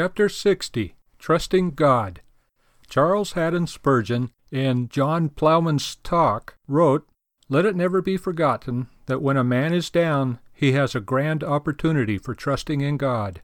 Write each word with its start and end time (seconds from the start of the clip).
Chapter 0.00 0.28
60 0.28 0.94
Trusting 1.18 1.70
God. 1.72 2.20
Charles 2.88 3.32
Haddon 3.32 3.66
Spurgeon, 3.66 4.30
in 4.52 4.88
John 4.88 5.28
Ploughman's 5.28 5.96
Talk, 6.04 6.56
wrote, 6.68 7.08
Let 7.48 7.66
it 7.66 7.74
never 7.74 8.00
be 8.00 8.16
forgotten 8.16 8.86
that 9.06 9.20
when 9.20 9.36
a 9.36 9.42
man 9.42 9.74
is 9.74 9.90
down, 9.90 10.38
he 10.52 10.70
has 10.70 10.94
a 10.94 11.00
grand 11.00 11.42
opportunity 11.42 12.16
for 12.16 12.32
trusting 12.32 12.80
in 12.80 12.96
God. 12.96 13.42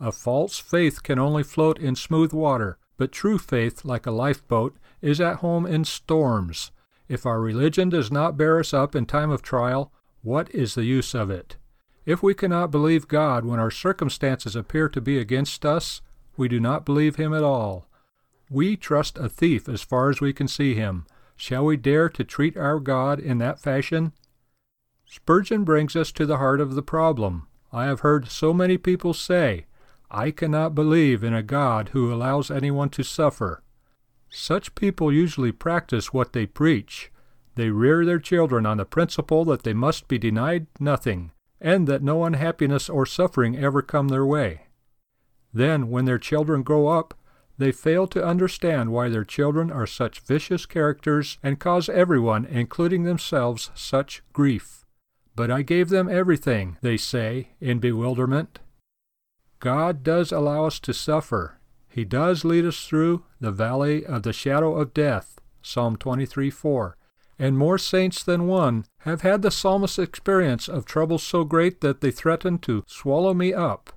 A 0.00 0.12
false 0.12 0.58
faith 0.58 1.02
can 1.02 1.18
only 1.18 1.42
float 1.42 1.78
in 1.78 1.94
smooth 1.94 2.32
water, 2.32 2.78
but 2.96 3.12
true 3.12 3.36
faith, 3.36 3.84
like 3.84 4.06
a 4.06 4.10
lifeboat, 4.10 4.74
is 5.02 5.20
at 5.20 5.40
home 5.40 5.66
in 5.66 5.84
storms. 5.84 6.70
If 7.06 7.26
our 7.26 7.38
religion 7.38 7.90
does 7.90 8.10
not 8.10 8.38
bear 8.38 8.58
us 8.58 8.72
up 8.72 8.96
in 8.96 9.04
time 9.04 9.30
of 9.30 9.42
trial, 9.42 9.92
what 10.22 10.50
is 10.54 10.74
the 10.74 10.84
use 10.84 11.14
of 11.14 11.30
it? 11.30 11.58
If 12.04 12.22
we 12.22 12.34
cannot 12.34 12.70
believe 12.70 13.08
God 13.08 13.44
when 13.44 13.60
our 13.60 13.70
circumstances 13.70 14.56
appear 14.56 14.88
to 14.88 15.00
be 15.00 15.18
against 15.18 15.64
us, 15.64 16.02
we 16.36 16.48
do 16.48 16.58
not 16.58 16.84
believe 16.84 17.16
Him 17.16 17.32
at 17.32 17.44
all. 17.44 17.86
We 18.52 18.76
trust 18.76 19.16
a 19.16 19.30
thief 19.30 19.66
as 19.66 19.80
far 19.80 20.10
as 20.10 20.20
we 20.20 20.34
can 20.34 20.46
see 20.46 20.74
him. 20.74 21.06
Shall 21.36 21.64
we 21.64 21.78
dare 21.78 22.10
to 22.10 22.22
treat 22.22 22.54
our 22.54 22.78
God 22.80 23.18
in 23.18 23.38
that 23.38 23.58
fashion? 23.58 24.12
Spurgeon 25.06 25.64
brings 25.64 25.96
us 25.96 26.12
to 26.12 26.26
the 26.26 26.36
heart 26.36 26.60
of 26.60 26.74
the 26.74 26.82
problem. 26.82 27.46
I 27.72 27.86
have 27.86 28.00
heard 28.00 28.28
so 28.28 28.52
many 28.52 28.76
people 28.76 29.14
say, 29.14 29.64
I 30.10 30.30
cannot 30.30 30.74
believe 30.74 31.24
in 31.24 31.32
a 31.32 31.42
God 31.42 31.88
who 31.94 32.12
allows 32.12 32.50
anyone 32.50 32.90
to 32.90 33.02
suffer. 33.02 33.62
Such 34.28 34.74
people 34.74 35.10
usually 35.10 35.50
practice 35.50 36.12
what 36.12 36.34
they 36.34 36.44
preach. 36.44 37.10
They 37.54 37.70
rear 37.70 38.04
their 38.04 38.18
children 38.18 38.66
on 38.66 38.76
the 38.76 38.84
principle 38.84 39.46
that 39.46 39.62
they 39.62 39.72
must 39.72 40.08
be 40.08 40.18
denied 40.18 40.66
nothing, 40.78 41.30
and 41.62 41.86
that 41.86 42.02
no 42.02 42.24
unhappiness 42.24 42.90
or 42.90 43.06
suffering 43.06 43.56
ever 43.56 43.80
come 43.80 44.08
their 44.08 44.26
way. 44.26 44.66
Then, 45.54 45.88
when 45.88 46.04
their 46.04 46.18
children 46.18 46.62
grow 46.62 46.88
up, 46.88 47.14
they 47.56 47.72
fail 47.72 48.06
to 48.08 48.24
understand 48.24 48.90
why 48.90 49.08
their 49.08 49.24
children 49.24 49.70
are 49.70 49.86
such 49.86 50.20
vicious 50.20 50.66
characters 50.66 51.38
and 51.42 51.60
cause 51.60 51.88
everyone, 51.88 52.44
including 52.44 53.04
themselves, 53.04 53.70
such 53.74 54.22
grief. 54.32 54.84
But 55.36 55.50
I 55.50 55.62
gave 55.62 55.88
them 55.88 56.08
everything, 56.08 56.78
they 56.82 56.96
say, 56.96 57.50
in 57.60 57.78
bewilderment. 57.78 58.58
God 59.60 60.02
does 60.02 60.32
allow 60.32 60.64
us 60.64 60.80
to 60.80 60.92
suffer. 60.92 61.60
He 61.88 62.04
does 62.04 62.44
lead 62.44 62.64
us 62.64 62.84
through 62.84 63.24
the 63.40 63.52
valley 63.52 64.04
of 64.04 64.24
the 64.24 64.32
shadow 64.32 64.74
of 64.74 64.92
death, 64.92 65.38
Psalm 65.62 65.96
23 65.96 66.50
4. 66.50 66.96
And 67.42 67.58
more 67.58 67.76
saints 67.76 68.22
than 68.22 68.46
one 68.46 68.84
have 68.98 69.22
had 69.22 69.42
the 69.42 69.50
psalmist's 69.50 69.98
experience 69.98 70.68
of 70.68 70.84
troubles 70.84 71.24
so 71.24 71.42
great 71.42 71.80
that 71.80 72.00
they 72.00 72.12
threaten 72.12 72.58
to 72.58 72.84
swallow 72.86 73.34
me 73.34 73.52
up. 73.52 73.92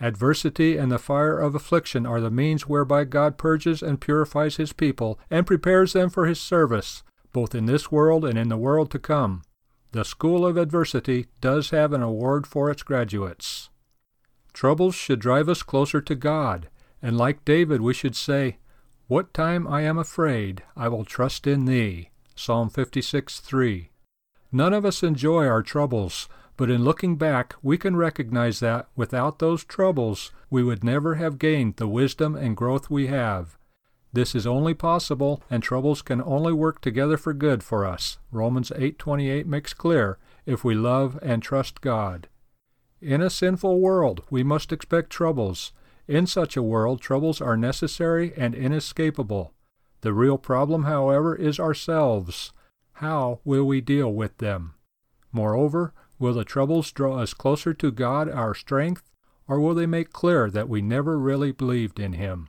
Adversity 0.00 0.76
and 0.76 0.90
the 0.90 0.98
fire 0.98 1.38
of 1.38 1.54
affliction 1.54 2.04
are 2.04 2.20
the 2.20 2.32
means 2.32 2.66
whereby 2.66 3.04
God 3.04 3.38
purges 3.38 3.80
and 3.80 4.00
purifies 4.00 4.56
his 4.56 4.72
people 4.72 5.20
and 5.30 5.46
prepares 5.46 5.92
them 5.92 6.10
for 6.10 6.26
his 6.26 6.40
service, 6.40 7.04
both 7.32 7.54
in 7.54 7.66
this 7.66 7.92
world 7.92 8.24
and 8.24 8.36
in 8.36 8.48
the 8.48 8.56
world 8.56 8.90
to 8.90 8.98
come. 8.98 9.42
The 9.92 10.04
School 10.04 10.44
of 10.44 10.56
Adversity 10.56 11.28
does 11.40 11.70
have 11.70 11.92
an 11.92 12.02
award 12.02 12.44
for 12.44 12.72
its 12.72 12.82
graduates. 12.82 13.70
Troubles 14.52 14.96
should 14.96 15.20
drive 15.20 15.48
us 15.48 15.62
closer 15.62 16.00
to 16.00 16.16
God, 16.16 16.68
and 17.00 17.16
like 17.16 17.44
David 17.44 17.82
we 17.82 17.94
should 17.94 18.16
say, 18.16 18.58
What 19.06 19.32
time 19.32 19.64
I 19.68 19.82
am 19.82 19.96
afraid, 19.96 20.64
I 20.76 20.88
will 20.88 21.04
trust 21.04 21.46
in 21.46 21.66
thee. 21.66 22.10
Psalm 22.36 22.68
56 22.68 23.40
3. 23.40 23.90
None 24.50 24.72
of 24.72 24.84
us 24.84 25.02
enjoy 25.02 25.46
our 25.46 25.62
troubles, 25.62 26.28
but 26.56 26.70
in 26.70 26.84
looking 26.84 27.16
back, 27.16 27.54
we 27.62 27.78
can 27.78 27.96
recognize 27.96 28.60
that 28.60 28.88
without 28.96 29.38
those 29.38 29.64
troubles, 29.64 30.32
we 30.50 30.62
would 30.62 30.84
never 30.84 31.14
have 31.14 31.38
gained 31.38 31.76
the 31.76 31.88
wisdom 31.88 32.36
and 32.36 32.56
growth 32.56 32.90
we 32.90 33.06
have. 33.06 33.56
This 34.12 34.34
is 34.34 34.46
only 34.46 34.74
possible, 34.74 35.42
and 35.50 35.62
troubles 35.62 36.02
can 36.02 36.22
only 36.22 36.52
work 36.52 36.80
together 36.80 37.16
for 37.16 37.34
good 37.34 37.62
for 37.62 37.84
us. 37.84 38.18
Romans 38.30 38.70
8:28 38.76 39.46
makes 39.46 39.74
clear 39.74 40.18
if 40.46 40.64
we 40.64 40.74
love 40.74 41.18
and 41.22 41.42
trust 41.42 41.80
God. 41.80 42.28
In 43.00 43.20
a 43.20 43.30
sinful 43.30 43.80
world, 43.80 44.24
we 44.30 44.42
must 44.42 44.72
expect 44.72 45.10
troubles. 45.10 45.72
In 46.06 46.26
such 46.26 46.56
a 46.56 46.62
world, 46.62 47.00
troubles 47.00 47.40
are 47.40 47.56
necessary 47.56 48.32
and 48.36 48.54
inescapable. 48.54 49.52
The 50.04 50.14
real 50.14 50.38
problem, 50.38 50.84
however, 50.84 51.34
is 51.34 51.58
ourselves. 51.58 52.52
How 52.92 53.40
will 53.44 53.64
we 53.64 53.80
deal 53.80 54.12
with 54.12 54.38
them? 54.38 54.74
Moreover, 55.32 55.92
Will 56.18 56.34
the 56.34 56.44
troubles 56.44 56.92
draw 56.92 57.18
us 57.18 57.34
closer 57.34 57.74
to 57.74 57.90
God, 57.90 58.28
our 58.28 58.54
strength, 58.54 59.10
or 59.48 59.60
will 59.60 59.74
they 59.74 59.86
make 59.86 60.12
clear 60.12 60.48
that 60.50 60.68
we 60.68 60.80
never 60.80 61.18
really 61.18 61.52
believed 61.52 61.98
in 61.98 62.14
Him? 62.14 62.48